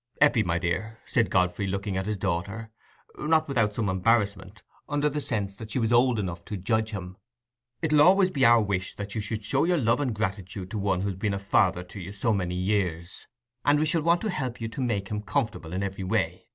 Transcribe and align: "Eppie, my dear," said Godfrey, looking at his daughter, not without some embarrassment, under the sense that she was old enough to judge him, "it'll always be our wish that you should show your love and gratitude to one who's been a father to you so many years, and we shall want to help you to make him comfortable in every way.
"Eppie, 0.19 0.41
my 0.41 0.57
dear," 0.57 0.97
said 1.05 1.29
Godfrey, 1.29 1.67
looking 1.67 1.95
at 1.95 2.07
his 2.07 2.17
daughter, 2.17 2.71
not 3.19 3.47
without 3.47 3.75
some 3.75 3.87
embarrassment, 3.87 4.63
under 4.89 5.07
the 5.07 5.21
sense 5.21 5.55
that 5.55 5.69
she 5.69 5.77
was 5.77 5.93
old 5.93 6.17
enough 6.17 6.43
to 6.45 6.57
judge 6.57 6.89
him, 6.89 7.17
"it'll 7.83 8.01
always 8.01 8.31
be 8.31 8.43
our 8.43 8.63
wish 8.63 8.95
that 8.95 9.13
you 9.13 9.21
should 9.21 9.45
show 9.45 9.63
your 9.63 9.77
love 9.77 10.01
and 10.01 10.15
gratitude 10.15 10.71
to 10.71 10.79
one 10.79 11.01
who's 11.01 11.17
been 11.17 11.35
a 11.35 11.39
father 11.39 11.83
to 11.83 11.99
you 11.99 12.11
so 12.11 12.33
many 12.33 12.55
years, 12.55 13.27
and 13.63 13.77
we 13.79 13.85
shall 13.85 14.01
want 14.01 14.21
to 14.21 14.31
help 14.31 14.59
you 14.59 14.67
to 14.69 14.81
make 14.81 15.09
him 15.09 15.21
comfortable 15.21 15.71
in 15.71 15.83
every 15.83 16.03
way. 16.03 16.47